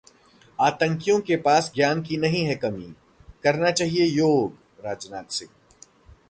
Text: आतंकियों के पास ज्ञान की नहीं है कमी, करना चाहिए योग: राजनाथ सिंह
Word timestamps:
आतंकियों 0.59 1.19
के 1.19 1.35
पास 1.37 1.71
ज्ञान 1.75 2.01
की 2.01 2.17
नहीं 2.17 2.43
है 2.45 2.55
कमी, 2.55 2.93
करना 3.43 3.71
चाहिए 3.71 4.05
योग: 4.05 4.57
राजनाथ 4.85 5.31
सिंह 5.31 5.51